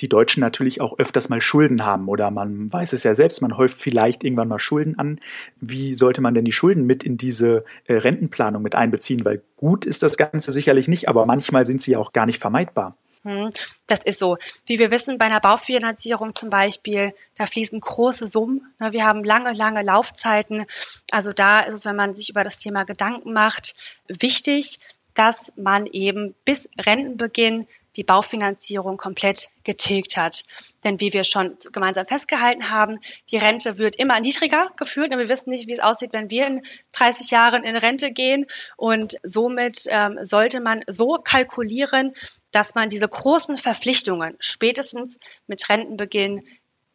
die 0.00 0.08
Deutschen 0.08 0.40
natürlich 0.40 0.80
auch 0.80 0.98
öfters 0.98 1.28
mal 1.28 1.40
Schulden 1.40 1.84
haben 1.84 2.08
oder 2.08 2.30
man 2.30 2.72
weiß 2.72 2.92
es 2.92 3.02
ja 3.02 3.14
selbst, 3.14 3.42
man 3.42 3.56
häuft 3.56 3.78
vielleicht 3.78 4.24
irgendwann 4.24 4.48
mal 4.48 4.58
Schulden 4.58 4.98
an. 4.98 5.20
Wie 5.60 5.94
sollte 5.94 6.20
man 6.20 6.34
denn 6.34 6.44
die 6.44 6.52
Schulden 6.52 6.86
mit 6.86 7.04
in 7.04 7.18
diese 7.18 7.64
äh, 7.84 7.94
Rentenplanung 7.94 8.62
mit 8.62 8.74
einbeziehen? 8.74 9.24
Weil 9.24 9.42
gut 9.56 9.84
ist 9.84 10.02
das 10.02 10.16
Ganze 10.16 10.50
sicherlich 10.50 10.88
nicht, 10.88 11.08
aber 11.08 11.26
manchmal 11.26 11.66
sind 11.66 11.82
sie 11.82 11.92
ja 11.92 11.98
auch 11.98 12.12
gar 12.12 12.26
nicht 12.26 12.40
vermeidbar. 12.40 12.96
Hm, 13.22 13.50
das 13.86 14.02
ist 14.04 14.18
so. 14.18 14.38
Wie 14.64 14.78
wir 14.78 14.90
wissen, 14.90 15.18
bei 15.18 15.26
einer 15.26 15.40
Baufinanzierung 15.40 16.32
zum 16.32 16.48
Beispiel, 16.48 17.12
da 17.34 17.44
fließen 17.44 17.78
große 17.78 18.26
Summen. 18.26 18.62
Ne, 18.78 18.94
wir 18.94 19.04
haben 19.04 19.24
lange, 19.24 19.52
lange 19.52 19.82
Laufzeiten. 19.82 20.64
Also 21.10 21.34
da 21.34 21.60
ist 21.60 21.74
es, 21.74 21.84
wenn 21.84 21.96
man 21.96 22.14
sich 22.14 22.30
über 22.30 22.44
das 22.44 22.56
Thema 22.56 22.84
Gedanken 22.84 23.34
macht, 23.34 23.74
wichtig, 24.08 24.78
dass 25.20 25.52
man 25.54 25.84
eben 25.84 26.34
bis 26.46 26.66
Rentenbeginn 26.78 27.66
die 27.96 28.04
Baufinanzierung 28.04 28.96
komplett 28.96 29.48
getilgt 29.64 30.16
hat. 30.16 30.44
Denn 30.82 30.98
wie 30.98 31.12
wir 31.12 31.24
schon 31.24 31.58
gemeinsam 31.72 32.06
festgehalten 32.06 32.70
haben, 32.70 32.98
die 33.30 33.36
Rente 33.36 33.76
wird 33.76 33.96
immer 33.96 34.18
niedriger 34.20 34.70
gefühlt 34.78 35.12
und 35.12 35.18
wir 35.18 35.28
wissen 35.28 35.50
nicht, 35.50 35.66
wie 35.66 35.74
es 35.74 35.80
aussieht, 35.80 36.14
wenn 36.14 36.30
wir 36.30 36.46
in 36.46 36.62
30 36.92 37.30
Jahren 37.32 37.64
in 37.64 37.76
Rente 37.76 38.12
gehen. 38.12 38.46
Und 38.78 39.18
somit 39.22 39.82
ähm, 39.88 40.18
sollte 40.22 40.62
man 40.62 40.84
so 40.86 41.18
kalkulieren, 41.22 42.12
dass 42.50 42.74
man 42.74 42.88
diese 42.88 43.06
großen 43.06 43.58
Verpflichtungen 43.58 44.36
spätestens 44.38 45.18
mit 45.46 45.68
Rentenbeginn 45.68 46.46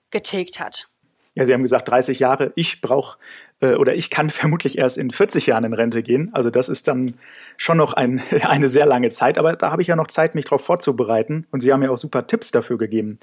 getilgt 0.10 0.60
hat. 0.60 0.90
Ja, 1.36 1.46
Sie 1.46 1.54
haben 1.54 1.62
gesagt 1.62 1.90
30 1.90 2.18
Jahre. 2.18 2.54
Ich 2.56 2.82
brauche 2.82 3.20
äh, 3.62 3.76
oder 3.76 3.96
ich 3.96 4.10
kann 4.10 4.30
vermutlich 4.32 4.78
erst 4.78 4.98
in 4.98 5.12
40 5.12 5.48
Jahren 5.48 5.64
in 5.64 5.74
Rente 5.74 6.04
gehen. 6.04 6.30
Also 6.34 6.50
das 6.50 6.70
ist 6.70 6.88
dann 6.88 7.16
schon 7.58 7.78
noch 7.78 7.94
ein, 7.94 8.22
eine 8.42 8.70
sehr 8.70 8.86
lange 8.86 9.10
Zeit, 9.10 9.38
aber 9.38 9.54
da 9.54 9.72
habe 9.72 9.82
ich 9.82 9.88
ja 9.88 9.96
noch 9.96 10.08
Zeit, 10.08 10.36
mich 10.36 10.46
darauf 10.46 10.64
vorzubereiten. 10.64 11.48
Und 11.52 11.62
Sie 11.62 11.72
haben 11.72 11.84
ja 11.84 11.90
auch 11.90 11.98
super 11.98 12.28
Tipps 12.28 12.52
dafür 12.52 12.78
gegeben, 12.78 13.20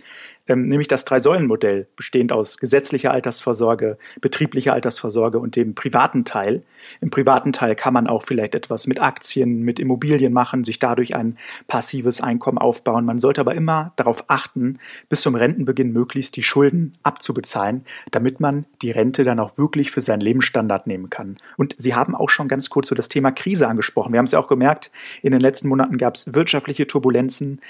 ähm, 0.49 0.69
nämlich 0.69 0.89
das 0.89 1.05
Drei-Säulen-Modell, 1.05 1.89
bestehend 1.97 2.33
aus 2.33 2.59
gesetzlicher 2.59 3.13
Altersvorsorge, 3.13 3.99
betrieblicher 4.21 4.73
Altersvorsorge 4.73 5.39
und 5.39 5.57
dem 5.57 5.75
privaten 5.75 6.25
Teil. 6.25 6.63
Im 7.01 7.11
privaten 7.11 7.53
Teil 7.53 7.75
kann 7.75 7.95
man 7.95 8.07
auch 8.07 8.23
vielleicht 8.23 8.55
etwas 8.55 8.87
mit 8.87 9.01
Aktien, 9.01 9.63
mit 9.63 9.79
Immobilien 9.79 10.33
machen, 10.33 10.65
sich 10.65 10.79
dadurch 10.79 11.15
ein 11.15 11.39
passives 11.67 12.21
Einkommen 12.21 12.59
aufbauen. 12.59 13.05
Man 13.05 13.19
sollte 13.19 13.41
aber 13.41 13.55
immer 13.55 13.93
darauf 13.97 14.25
achten, 14.29 14.79
bis 15.09 15.21
zum 15.21 15.35
Rentenbeginn 15.35 15.93
möglichst 15.93 16.37
die 16.37 16.43
Schulden 16.43 16.95
abzubezahlen, 17.03 17.85
damit 18.11 18.41
man 18.41 18.65
die 18.81 18.91
Rente 18.91 19.25
dann 19.25 19.39
auch 19.39 19.59
wirklich 19.59 19.91
für 19.91 20.01
sein 20.01 20.22
Lebensstandard 20.23 20.87
nehmen 20.87 21.11
kann. 21.11 21.37
Und 21.57 21.75
Sie 21.79 21.95
haben 21.95 22.15
auch 22.15 22.31
schon 22.31 22.49
ganz 22.49 22.71
kurz 22.71 22.89
so 22.89 22.95
das 22.95 23.09
Thema 23.09 23.33
Krise 23.33 23.69
angesprochen. 23.69 24.13
Wir 24.13 24.19
haben 24.19 24.27
es 24.27 24.33
ja 24.33 24.39
auch 24.39 24.49
gemerkt, 24.49 24.91
in 25.23 25.33
den 25.33 25.41
letzten 25.41 25.69
Monaten 25.69 25.99
gab 25.99 26.15
es 26.15 26.33
wirtschaftliche 26.33 26.87
Turbulenzen. 26.87 27.61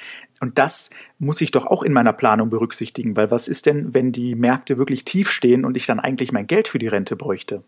Und 0.41 0.59
das 0.59 0.91
muss 1.19 1.41
ich 1.41 1.51
doch 1.51 1.67
auch 1.67 1.83
in 1.83 1.93
meiner 1.93 2.13
Planung 2.13 2.51
berücksichtigen, 2.51 3.17
weil 3.17 3.31
was 3.31 3.49
ist 3.49 3.67
denn, 3.67 3.95
wenn 3.95 4.13
die 4.13 4.35
Märkte 4.35 4.79
wirklich 4.79 5.05
tief 5.05 5.31
stehen 5.31 5.65
und 5.65 5.77
ich 5.77 5.87
dann 5.87 6.01
eigentlich 6.01 6.33
mein 6.33 6.47
Geld 6.47 6.69
für 6.69 6.79
die 6.79 6.89
Rente 6.89 7.17
bräuchte? 7.17 7.65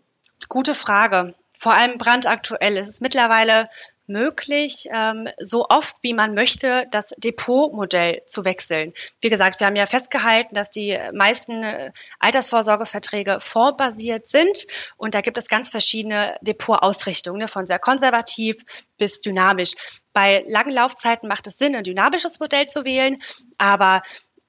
Gute 0.49 0.75
Frage. 0.75 1.33
Vor 1.57 1.73
allem 1.73 1.97
brandaktuell. 1.97 2.77
Es 2.77 2.87
ist 2.87 3.01
mittlerweile 3.01 3.63
möglich, 4.07 4.87
ähm, 4.91 5.27
so 5.39 5.67
oft 5.69 5.95
wie 6.01 6.13
man 6.13 6.33
möchte, 6.33 6.85
das 6.91 7.07
Depotmodell 7.17 8.21
zu 8.25 8.45
wechseln. 8.45 8.93
Wie 9.21 9.29
gesagt, 9.29 9.59
wir 9.59 9.67
haben 9.67 9.75
ja 9.75 9.85
festgehalten, 9.85 10.55
dass 10.55 10.69
die 10.69 10.97
meisten 11.13 11.63
äh, 11.63 11.91
Altersvorsorgeverträge 12.19 13.39
fondsbasiert 13.39 14.27
sind 14.27 14.67
und 14.97 15.15
da 15.15 15.21
gibt 15.21 15.37
es 15.37 15.47
ganz 15.47 15.69
verschiedene 15.69 16.37
Depotausrichtungen, 16.41 17.41
ne, 17.41 17.47
von 17.47 17.65
sehr 17.65 17.79
konservativ 17.79 18.57
bis 18.97 19.21
dynamisch. 19.21 19.73
Bei 20.13 20.45
langen 20.47 20.73
Laufzeiten 20.73 21.27
macht 21.27 21.47
es 21.47 21.57
Sinn, 21.57 21.75
ein 21.75 21.83
dynamisches 21.83 22.39
Modell 22.39 22.65
zu 22.67 22.85
wählen, 22.85 23.17
aber 23.57 24.01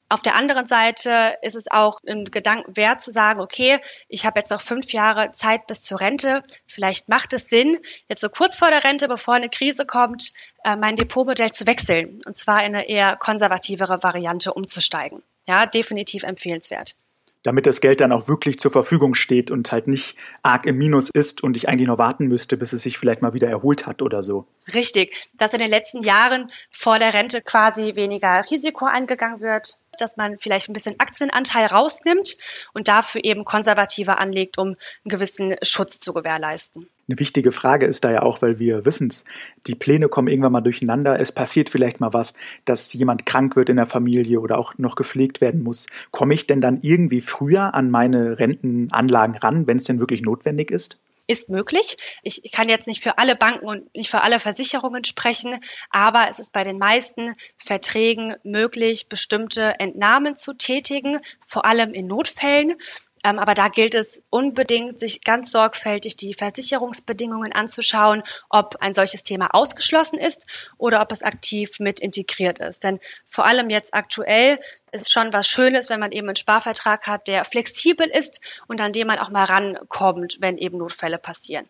auf 0.08 0.22
der 0.22 0.36
anderen 0.36 0.66
Seite 0.66 1.36
ist 1.42 1.56
es 1.56 1.70
auch 1.70 2.00
ein 2.06 2.26
Gedanken 2.26 2.76
wert 2.76 3.00
zu 3.00 3.10
sagen, 3.10 3.40
okay, 3.40 3.78
ich 4.08 4.25
habe 4.25 4.38
jetzt 4.38 4.50
noch 4.50 4.60
fünf 4.60 4.92
Jahre 4.92 5.32
Zeit 5.32 5.66
bis 5.66 5.82
zur 5.82 6.00
Rente. 6.00 6.42
Vielleicht 6.66 7.08
macht 7.08 7.32
es 7.32 7.48
Sinn, 7.48 7.78
jetzt 8.08 8.20
so 8.20 8.28
kurz 8.28 8.56
vor 8.56 8.70
der 8.70 8.84
Rente, 8.84 9.08
bevor 9.08 9.34
eine 9.34 9.48
Krise 9.48 9.84
kommt, 9.84 10.32
äh, 10.64 10.76
mein 10.76 10.96
Depotmodell 10.96 11.50
zu 11.50 11.66
wechseln. 11.66 12.20
Und 12.25 12.36
zwar 12.36 12.60
in 12.60 12.76
eine 12.76 12.88
eher 12.88 13.16
konservativere 13.16 14.02
Variante 14.02 14.54
umzusteigen. 14.54 15.22
Ja, 15.48 15.66
definitiv 15.66 16.22
empfehlenswert 16.22 16.96
damit 17.46 17.66
das 17.66 17.80
Geld 17.80 18.00
dann 18.00 18.10
auch 18.10 18.26
wirklich 18.26 18.58
zur 18.58 18.72
Verfügung 18.72 19.14
steht 19.14 19.50
und 19.52 19.70
halt 19.70 19.86
nicht 19.86 20.16
arg 20.42 20.66
im 20.66 20.76
Minus 20.78 21.10
ist 21.10 21.44
und 21.44 21.56
ich 21.56 21.68
eigentlich 21.68 21.86
noch 21.86 21.98
warten 21.98 22.26
müsste, 22.26 22.56
bis 22.56 22.72
es 22.72 22.82
sich 22.82 22.98
vielleicht 22.98 23.22
mal 23.22 23.34
wieder 23.34 23.48
erholt 23.48 23.86
hat 23.86 24.02
oder 24.02 24.25
so. 24.25 24.46
Richtig, 24.75 25.30
dass 25.34 25.54
in 25.54 25.60
den 25.60 25.70
letzten 25.70 26.02
Jahren 26.02 26.48
vor 26.70 26.98
der 26.98 27.14
Rente 27.14 27.40
quasi 27.40 27.94
weniger 27.94 28.44
Risiko 28.50 28.86
eingegangen 28.86 29.40
wird, 29.40 29.76
dass 30.00 30.17
man 30.17 30.38
vielleicht 30.38 30.69
ein 30.69 30.73
bisschen 30.73 30.99
Aktienanteil 30.99 31.67
rausnimmt 31.67 32.37
und 32.73 32.88
dafür 32.88 33.25
eben 33.25 33.45
konservativer 33.45 34.19
anlegt, 34.19 34.59
um 34.59 34.69
einen 34.69 34.75
gewissen 35.05 35.55
Schutz 35.62 35.99
zu 35.99 36.12
gewährleisten. 36.12 36.87
Eine 37.09 37.21
wichtige 37.21 37.53
Frage 37.53 37.87
ist 37.87 38.03
da 38.03 38.11
ja 38.11 38.23
auch, 38.23 38.43
weil 38.43 38.59
wir 38.59 38.85
wissen 38.85 39.09
es, 39.09 39.25
die 39.67 39.76
Pläne 39.76 40.09
kommen 40.09 40.26
irgendwann 40.29 40.53
mal 40.53 40.61
durcheinander, 40.61 41.21
es 41.21 41.31
passiert 41.31 41.71
vielleicht 41.71 42.00
mal 42.00 42.12
was, 42.12 42.35
dass 42.65 42.93
jemand 42.93 43.26
krank 43.26 43.55
wird 43.55 43.69
in 43.69 43.76
der 43.76 43.87
Familie 43.87 44.41
oder 44.41 44.59
auch 44.59 44.76
noch 44.79 44.97
gepflegt 44.97 45.41
werden 45.41 45.62
muss. 45.62 45.87
Komme 46.11 46.35
ich 46.35 46.47
denn 46.47 46.61
dann 46.61 46.81
irgendwie 46.83 47.21
früher 47.21 47.75
an 47.75 47.91
meine 47.91 48.38
Rentenanlagen 48.38 49.37
ran, 49.37 49.67
wenn 49.67 49.79
es 49.79 49.85
denn 49.85 50.00
wirklich 50.00 50.23
notwendig 50.23 50.71
ist? 50.71 50.99
Ist 51.26 51.49
möglich. 51.49 51.97
Ich 52.23 52.50
kann 52.52 52.68
jetzt 52.68 52.87
nicht 52.87 53.02
für 53.02 53.18
alle 53.18 53.37
Banken 53.37 53.66
und 53.66 53.95
nicht 53.95 54.11
für 54.11 54.23
alle 54.23 54.40
Versicherungen 54.40 55.04
sprechen, 55.04 55.61
aber 55.90 56.28
es 56.28 56.38
ist 56.38 56.52
bei 56.52 56.64
den 56.64 56.78
meisten 56.78 57.33
Verträgen 57.56 58.37
möglich, 58.42 59.09
bestimmte 59.09 59.78
Entnahmen 59.80 60.37
zu 60.37 60.54
tätigen, 60.54 61.21
vor 61.47 61.64
allem 61.64 61.95
in 61.95 62.06
Notfällen. 62.06 62.76
Ähm, 63.25 63.38
aber 63.38 63.54
da 63.54 63.68
gilt 63.68 63.94
es 63.94 64.23
unbedingt, 64.30 65.00
sich 65.00 65.25
ganz 65.25 65.50
sorgfältig 65.50 66.16
die 66.16 66.35
Versicherungsbedingungen 66.35 67.52
anzuschauen, 67.52 68.23
ob 68.50 68.76
ein 68.80 68.94
solches 68.94 69.23
Thema 69.23 69.49
ausgeschlossen 69.54 70.18
ist 70.18 70.70
oder 70.78 71.00
ob 71.00 71.12
es 71.12 71.23
aktiv 71.23 71.78
mit 71.78 72.00
integriert 72.00 72.58
ist. 72.58 72.85
Denn 72.85 73.00
vor 73.28 73.46
allem 73.46 73.70
jetzt 73.70 73.94
aktuell 73.94 74.56
ist 74.92 75.12
schon 75.12 75.32
was 75.32 75.49
Schönes, 75.49 75.90
wenn 75.90 76.00
man 76.00 76.12
eben 76.12 76.28
einen 76.28 76.37
Sparvertrag 76.37 77.06
hat, 77.06 77.26
der 77.28 77.44
flexibel 77.44 78.06
ist 78.06 78.40
und 78.66 78.80
an 78.80 78.92
dem 78.92 79.06
man 79.06 79.18
auch 79.18 79.30
mal 79.30 79.44
rankommt, 79.44 80.37
wenn 80.40 80.58
eben 80.58 80.78
Notfälle 80.78 81.18
passieren. 81.18 81.64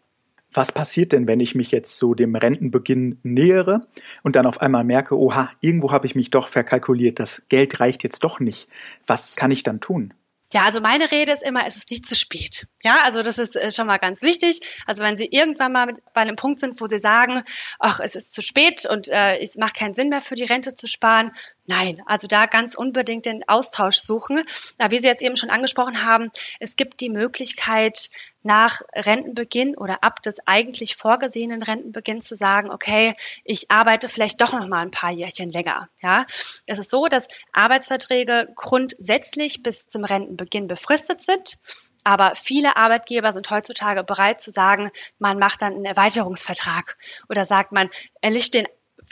Was 0.52 0.72
passiert 0.72 1.12
denn, 1.12 1.26
wenn 1.26 1.40
ich 1.40 1.54
mich 1.54 1.70
jetzt 1.70 1.98
so 1.98 2.14
dem 2.14 2.34
Rentenbeginn 2.34 3.18
nähere 3.22 3.86
und 4.22 4.36
dann 4.36 4.46
auf 4.46 4.62
einmal 4.62 4.84
merke, 4.84 5.18
oha, 5.18 5.50
irgendwo 5.60 5.92
habe 5.92 6.06
ich 6.06 6.14
mich 6.14 6.30
doch 6.30 6.48
verkalkuliert, 6.48 7.18
das 7.18 7.42
Geld 7.48 7.78
reicht 7.80 8.04
jetzt 8.04 8.24
doch 8.24 8.40
nicht. 8.40 8.68
Was 9.06 9.36
kann 9.36 9.50
ich 9.50 9.64
dann 9.64 9.80
tun? 9.80 10.14
Ja, 10.52 10.64
also 10.64 10.80
meine 10.80 11.10
Rede 11.10 11.32
ist 11.32 11.42
immer, 11.42 11.66
es 11.66 11.76
ist 11.76 11.90
nicht 11.90 12.06
zu 12.06 12.14
spät. 12.14 12.66
Ja, 12.84 13.00
also 13.02 13.22
das 13.22 13.38
ist 13.38 13.56
äh, 13.56 13.70
schon 13.72 13.86
mal 13.86 13.98
ganz 13.98 14.22
wichtig. 14.22 14.82
Also 14.86 15.02
wenn 15.02 15.16
Sie 15.16 15.28
irgendwann 15.30 15.72
mal 15.72 15.86
mit, 15.86 16.02
bei 16.14 16.20
einem 16.20 16.36
Punkt 16.36 16.60
sind, 16.60 16.80
wo 16.80 16.86
Sie 16.86 17.00
sagen, 17.00 17.42
ach, 17.78 18.00
es 18.00 18.14
ist 18.14 18.32
zu 18.32 18.42
spät 18.42 18.86
und 18.86 19.08
äh, 19.08 19.38
es 19.38 19.56
macht 19.56 19.74
keinen 19.76 19.94
Sinn 19.94 20.08
mehr 20.08 20.20
für 20.20 20.36
die 20.36 20.44
Rente 20.44 20.74
zu 20.74 20.86
sparen, 20.86 21.32
Nein, 21.66 22.00
also 22.06 22.26
da 22.28 22.46
ganz 22.46 22.76
unbedingt 22.76 23.26
den 23.26 23.49
Austausch 23.49 23.99
suchen. 23.99 24.42
Da, 24.78 24.90
wie 24.90 24.99
Sie 24.99 25.06
jetzt 25.06 25.23
eben 25.23 25.37
schon 25.37 25.50
angesprochen 25.50 26.04
haben, 26.04 26.30
es 26.61 26.76
gibt 26.76 27.00
die 27.00 27.11
Möglichkeit, 27.11 28.11
nach 28.46 28.80
Rentenbeginn 28.94 29.76
oder 29.76 30.04
ab 30.04 30.23
des 30.23 30.38
eigentlich 30.46 30.96
vorgesehenen 30.96 31.62
Rentenbeginns 31.62 32.26
zu 32.26 32.37
sagen, 32.37 32.70
okay, 32.70 33.12
ich 33.44 33.70
arbeite 33.70 34.08
vielleicht 34.08 34.40
doch 34.40 34.52
noch 34.52 34.68
mal 34.68 34.82
ein 34.82 34.92
paar 34.92 35.11
Jährchen 35.11 35.50
länger. 35.50 35.88
Ja, 36.00 36.25
es 36.66 36.78
ist 36.78 36.90
so, 36.90 37.06
dass 37.06 37.26
Arbeitsverträge 37.52 38.52
grundsätzlich 38.54 39.64
bis 39.64 39.88
zum 39.88 40.04
Rentenbeginn 40.04 40.68
befristet 40.68 41.20
sind. 41.23 41.58
Aber 42.04 42.37
viele 42.37 42.76
Arbeitgeber 42.76 43.32
sind 43.32 43.50
heutzutage 43.50 44.04
bereit 44.04 44.40
zu 44.40 44.52
sagen, 44.52 44.90
man 45.18 45.40
macht 45.40 45.61
dann 45.61 45.75
einen 45.75 45.85
Erweiterungsvertrag 45.85 46.96
oder 47.28 47.44
sagt 47.44 47.73
man, 47.73 47.90
erlischt 48.20 48.54
den 48.54 48.68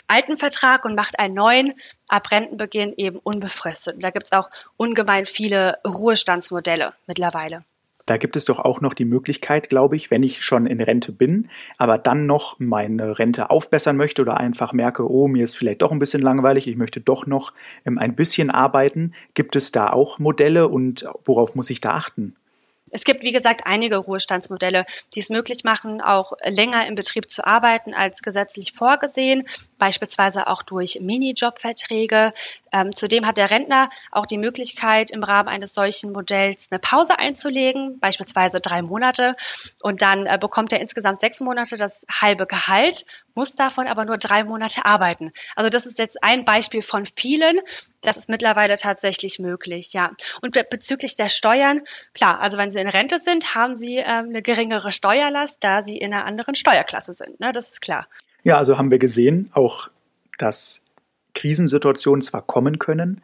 alten 0.09 0.37
Vertrag 0.37 0.85
und 0.85 0.95
macht 0.95 1.19
einen 1.19 1.35
neuen 1.35 1.73
ab 2.09 2.31
Rentenbeginn 2.31 2.95
eben 2.97 3.19
unbefristet. 3.19 3.95
Und 3.95 4.05
da 4.05 4.11
gibt 4.11 4.27
es 4.27 4.33
auch 4.33 4.49
ungemein 4.77 5.27
viele 5.27 5.79
Ruhestandsmodelle 5.87 6.93
mittlerweile. 7.07 7.65
Da 8.07 8.19
gibt 8.19 8.37
es 8.37 8.45
doch 8.45 8.59
auch 8.59 8.83
noch 8.83 8.93
die 8.93 9.07
Möglichkeit, 9.07 9.71
glaube 9.71 9.97
ich, 9.97 10.11
wenn 10.11 10.23
ich 10.23 10.45
schon 10.45 10.67
in 10.67 10.81
Rente 10.81 11.11
bin, 11.11 11.49
aber 11.79 11.97
dann 11.97 12.27
noch 12.27 12.57
meine 12.59 13.19
Rente 13.19 13.49
aufbessern 13.49 13.97
möchte 13.97 14.21
oder 14.21 14.37
einfach 14.37 14.75
merke, 14.75 15.11
oh, 15.11 15.27
mir 15.27 15.45
ist 15.45 15.57
vielleicht 15.57 15.81
doch 15.81 15.91
ein 15.91 15.99
bisschen 15.99 16.21
langweilig, 16.21 16.67
ich 16.67 16.77
möchte 16.77 17.01
doch 17.01 17.27
noch 17.27 17.55
ähm, 17.87 17.97
ein 17.97 18.15
bisschen 18.15 18.51
arbeiten. 18.51 19.15
Gibt 19.33 19.57
es 19.57 19.73
da 19.73 19.91
auch 19.91 20.19
Modelle 20.19 20.69
und 20.69 21.07
worauf 21.25 21.55
muss 21.55 21.71
ich 21.71 21.81
da 21.81 21.93
achten? 21.93 22.37
Es 22.95 23.03
gibt, 23.03 23.25
wie 23.25 23.33
gesagt, 23.33 23.63
einige 23.67 23.97
Ruhestandsmodelle, 23.97 24.87
die 25.15 25.19
es 25.19 25.29
möglich 25.29 25.65
machen, 25.65 26.01
auch 26.01 26.33
länger 26.45 26.87
im 26.87 26.95
Betrieb 26.95 27.29
zu 27.29 27.45
arbeiten 27.45 27.93
als 27.93 28.23
gesetzlich 28.23 28.73
vorgesehen, 28.73 29.43
beispielsweise 29.79 30.47
auch 30.47 30.63
durch 30.63 31.01
Minijobverträge. 31.01 32.33
Ähm, 32.71 32.95
zudem 32.95 33.27
hat 33.27 33.37
der 33.37 33.51
Rentner 33.51 33.89
auch 34.13 34.27
die 34.27 34.39
Möglichkeit, 34.39 35.11
im 35.11 35.25
Rahmen 35.25 35.49
eines 35.49 35.75
solchen 35.75 36.13
Modells 36.13 36.69
eine 36.71 36.79
Pause 36.79 37.19
einzulegen, 37.19 37.99
beispielsweise 37.99 38.61
drei 38.61 38.81
Monate. 38.81 39.35
Und 39.81 40.01
dann 40.01 40.27
äh, 40.27 40.39
bekommt 40.41 40.73
er 40.73 40.81
insgesamt 40.81 41.21
sechs 41.21 41.41
Monate 41.41 41.77
das 41.77 42.07
halbe 42.09 42.47
Gehalt, 42.47 43.07
muss 43.35 43.57
davon 43.57 43.89
aber 43.89 44.05
nur 44.05 44.19
drei 44.19 44.45
Monate 44.45 44.85
arbeiten. 44.85 45.33
Also 45.57 45.69
das 45.69 45.87
ist 45.87 45.99
jetzt 45.99 46.23
ein 46.23 46.45
Beispiel 46.45 46.83
von 46.83 47.05
vielen. 47.07 47.59
Das 48.03 48.17
ist 48.17 48.29
mittlerweile 48.29 48.77
tatsächlich 48.77 49.41
möglich, 49.41 49.93
ja. 49.93 50.13
Und 50.41 50.57
bezüglich 50.71 51.17
der 51.17 51.29
Steuern, 51.29 51.83
klar, 52.13 52.41
also 52.41 52.57
wenn 52.57 52.71
Sie 52.71 52.84
in 52.85 52.91
Rente 52.91 53.19
sind, 53.19 53.55
haben 53.55 53.77
Sie 53.77 53.97
ähm, 53.97 54.27
eine 54.29 54.43
geringere 54.43 54.93
Steuerlast, 54.93 55.65
da 55.65 55.83
Sie 55.83 55.97
in 55.97 56.13
einer 56.13 56.27
anderen 56.27 56.55
Steuerklasse 56.55 57.15
sind. 57.15 57.41
Ne? 57.41 57.51
Das 57.53 57.69
ist 57.69 57.81
klar. 57.81 58.07
Ja, 58.43 58.59
also 58.59 58.77
haben 58.77 58.91
wir 58.91 58.99
gesehen, 58.99 59.51
auch 59.55 59.89
das 60.37 60.84
Krisensituationen 61.35 62.23
zwar 62.23 62.43
kommen 62.43 62.79
können, 62.79 63.21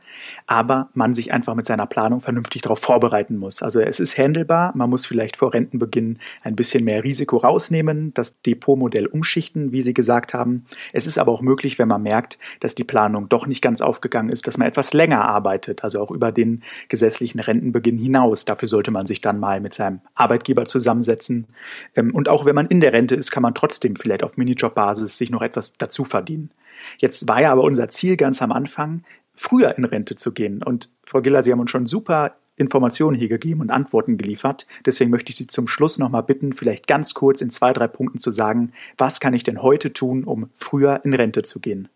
aber 0.47 0.91
man 0.95 1.15
sich 1.15 1.33
einfach 1.33 1.55
mit 1.55 1.67
seiner 1.67 1.87
Planung 1.87 2.21
vernünftig 2.21 2.63
darauf 2.63 2.81
vorbereiten 2.81 3.37
muss. 3.37 3.63
Also 3.63 3.81
es 3.81 4.01
ist 4.01 4.19
handelbar, 4.19 4.73
man 4.77 4.91
muss 4.91 5.07
vielleicht 5.07 5.37
vor 5.37 5.55
Rentenbeginn 5.55 6.19
ein 6.43 6.57
bisschen 6.57 6.85
mehr 6.85 7.05
Risiko 7.05 7.39
rausnehmen, 7.39 8.13
das 8.15 8.43
Depotmodell 8.43 9.07
umschichten, 9.07 9.73
wie 9.73 9.83
Sie 9.83 9.95
gesagt 9.95 10.35
haben. 10.35 10.67
Es 10.93 11.07
ist 11.07 11.19
aber 11.19 11.33
auch 11.33 11.41
möglich, 11.41 11.79
wenn 11.79 11.89
man 11.89 12.03
merkt, 12.03 12.39
dass 12.59 12.75
die 12.75 12.85
Planung 12.85 13.29
doch 13.29 13.47
nicht 13.47 13.63
ganz 13.63 13.81
aufgegangen 13.81 14.31
ist, 14.31 14.47
dass 14.47 14.59
man 14.59 14.69
etwas 14.69 14.93
länger 14.93 15.23
arbeitet, 15.29 15.85
also 15.85 16.01
auch 16.01 16.11
über 16.11 16.33
den 16.33 16.63
gesetzlichen 16.89 17.41
Rentenbeginn 17.41 17.99
hinaus. 17.99 18.45
Dafür 18.45 18.69
sollte 18.69 18.91
man 18.91 19.07
sich 19.07 19.21
dann 19.21 19.39
mal 19.39 19.61
mit 19.61 19.75
seinem 19.75 20.01
Arbeitgeber 20.15 20.67
zusammensetzen. 20.67 21.47
Ähm, 21.95 22.15
und 22.15 22.29
auch 22.29 22.45
wenn 22.45 22.55
man 22.55 22.67
in 22.67 22.81
der 22.81 22.93
Rente 22.93 23.15
ist, 23.15 23.31
kann 23.31 23.43
man 23.43 23.55
trotzdem 23.55 23.97
vielleicht 23.97 24.25
auf 24.25 24.37
Minijobbasis 24.37 25.17
sich 25.17 25.31
noch 25.31 25.43
etwas 25.43 25.79
dazu 25.79 26.05
verdienen. 26.05 26.51
Jetzt 26.99 27.29
war 27.29 27.41
ja 27.41 27.53
aber 27.53 27.63
unser 27.63 27.89
Ziel 27.89 28.17
ganz 28.17 28.43
am 28.43 28.53
Anfang, 28.53 29.05
früher 29.35 29.77
in 29.77 29.85
Rente 29.85 30.17
zu 30.17 30.33
gehen. 30.33 30.63
Und 30.63 30.91
Frau 31.05 31.21
Giller, 31.21 31.43
Sie 31.43 31.53
haben 31.53 31.61
uns 31.61 31.71
schon 31.71 31.87
super 31.87 32.37
Informationen 32.57 33.17
hier 33.17 33.29
gegeben 33.29 33.63
und 33.63 33.71
Antworten 33.71 34.19
geliefert. 34.19 34.67
Deswegen 34.85 35.11
möchte 35.11 35.31
ich 35.31 35.37
Sie 35.37 35.47
zum 35.47 35.67
Schluss 35.67 35.99
nochmal 35.99 36.23
bitten, 36.23 36.53
vielleicht 36.53 36.87
ganz 36.87 37.15
kurz 37.15 37.41
in 37.41 37.51
zwei, 37.51 37.73
drei 37.73 37.89
Punkten 37.89 38.21
zu 38.21 38.31
sagen, 38.31 38.73
was 38.99 39.19
kann 39.19 39.35
ich 39.35 39.45
denn 39.45 39.63
heute 39.63 39.93
tun, 39.93 40.25
um 40.25 40.51
früher 40.55 41.01
in 41.05 41.15
Rente 41.15 41.43
zu 41.43 41.61
gehen? 41.61 41.89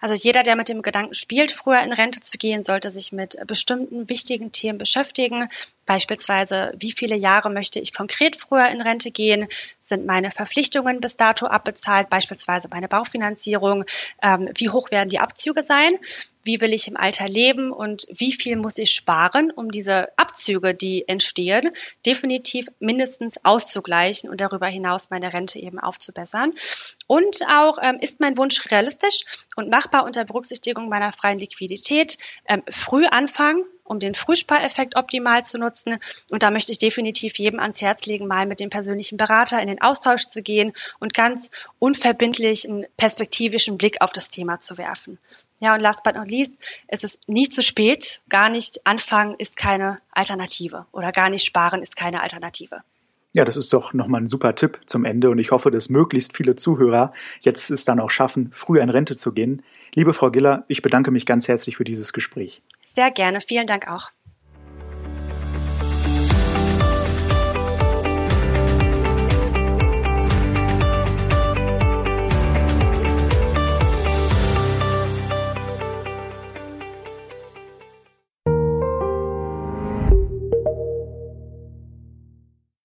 Also 0.00 0.14
jeder, 0.14 0.42
der 0.42 0.54
mit 0.56 0.68
dem 0.68 0.82
Gedanken 0.82 1.14
spielt, 1.14 1.50
früher 1.50 1.80
in 1.82 1.92
Rente 1.92 2.20
zu 2.20 2.36
gehen, 2.36 2.62
sollte 2.62 2.90
sich 2.90 3.12
mit 3.12 3.38
bestimmten 3.46 4.08
wichtigen 4.10 4.52
Themen 4.52 4.78
beschäftigen. 4.78 5.48
Beispielsweise, 5.86 6.74
wie 6.76 6.92
viele 6.92 7.16
Jahre 7.16 7.50
möchte 7.50 7.80
ich 7.80 7.94
konkret 7.94 8.36
früher 8.36 8.68
in 8.68 8.82
Rente 8.82 9.10
gehen? 9.10 9.48
Sind 9.92 10.06
meine 10.06 10.30
Verpflichtungen 10.30 11.02
bis 11.02 11.18
dato 11.18 11.44
abbezahlt, 11.44 12.08
beispielsweise 12.08 12.68
meine 12.70 12.88
Baufinanzierung? 12.88 13.84
Ähm, 14.22 14.48
wie 14.56 14.70
hoch 14.70 14.90
werden 14.90 15.10
die 15.10 15.18
Abzüge 15.18 15.62
sein? 15.62 15.92
Wie 16.44 16.62
will 16.62 16.72
ich 16.72 16.88
im 16.88 16.96
Alter 16.96 17.28
leben 17.28 17.70
und 17.72 18.06
wie 18.08 18.32
viel 18.32 18.56
muss 18.56 18.78
ich 18.78 18.90
sparen, 18.90 19.50
um 19.50 19.70
diese 19.70 20.08
Abzüge, 20.16 20.74
die 20.74 21.06
entstehen, 21.06 21.72
definitiv 22.06 22.68
mindestens 22.80 23.44
auszugleichen 23.44 24.30
und 24.30 24.40
darüber 24.40 24.66
hinaus 24.66 25.10
meine 25.10 25.34
Rente 25.34 25.58
eben 25.58 25.78
aufzubessern? 25.78 26.52
Und 27.06 27.42
auch, 27.50 27.76
ähm, 27.82 27.98
ist 28.00 28.18
mein 28.18 28.38
Wunsch 28.38 28.70
realistisch 28.70 29.44
und 29.56 29.68
machbar 29.68 30.04
unter 30.04 30.24
Berücksichtigung 30.24 30.88
meiner 30.88 31.12
freien 31.12 31.38
Liquidität? 31.38 32.16
Ähm, 32.48 32.62
früh 32.70 33.04
anfangen, 33.04 33.66
um 33.84 33.98
den 33.98 34.14
Frühspareffekt 34.14 34.96
optimal 34.96 35.44
zu 35.44 35.58
nutzen. 35.58 35.98
Und 36.30 36.42
da 36.42 36.50
möchte 36.50 36.72
ich 36.72 36.78
definitiv 36.78 37.38
jedem 37.38 37.60
ans 37.60 37.80
Herz 37.80 38.06
legen, 38.06 38.26
mal 38.26 38.46
mit 38.46 38.60
dem 38.60 38.70
persönlichen 38.70 39.16
Berater 39.16 39.60
in 39.60 39.68
den 39.68 39.82
Austausch 39.82 40.26
zu 40.26 40.42
gehen 40.42 40.72
und 40.98 41.14
ganz 41.14 41.50
unverbindlich 41.78 42.68
einen 42.68 42.86
perspektivischen 42.96 43.78
Blick 43.78 44.00
auf 44.00 44.12
das 44.12 44.30
Thema 44.30 44.58
zu 44.58 44.78
werfen. 44.78 45.18
Ja, 45.60 45.74
und 45.74 45.80
last 45.80 46.02
but 46.02 46.16
not 46.16 46.28
least, 46.28 46.54
es 46.88 47.04
ist 47.04 47.28
nie 47.28 47.48
zu 47.48 47.62
spät. 47.62 48.20
Gar 48.28 48.48
nicht 48.48 48.86
anfangen 48.86 49.36
ist 49.38 49.56
keine 49.56 49.96
Alternative 50.10 50.86
oder 50.92 51.12
gar 51.12 51.30
nicht 51.30 51.44
sparen 51.44 51.82
ist 51.82 51.96
keine 51.96 52.22
Alternative. 52.22 52.82
Ja, 53.34 53.46
das 53.46 53.56
ist 53.56 53.72
doch 53.72 53.94
nochmal 53.94 54.20
ein 54.20 54.28
super 54.28 54.54
Tipp 54.54 54.80
zum 54.86 55.06
Ende 55.06 55.30
und 55.30 55.38
ich 55.38 55.52
hoffe, 55.52 55.70
dass 55.70 55.88
möglichst 55.88 56.36
viele 56.36 56.54
Zuhörer 56.54 57.12
jetzt 57.40 57.70
es 57.70 57.86
dann 57.86 57.98
auch 57.98 58.10
schaffen, 58.10 58.50
früher 58.52 58.82
in 58.82 58.90
Rente 58.90 59.16
zu 59.16 59.32
gehen. 59.32 59.62
Liebe 59.94 60.12
Frau 60.12 60.30
Giller, 60.30 60.64
ich 60.68 60.82
bedanke 60.82 61.10
mich 61.10 61.24
ganz 61.24 61.48
herzlich 61.48 61.76
für 61.76 61.84
dieses 61.84 62.12
Gespräch. 62.12 62.62
Sehr 62.84 63.10
gerne. 63.10 63.40
Vielen 63.40 63.66
Dank 63.66 63.88
auch. 63.88 64.10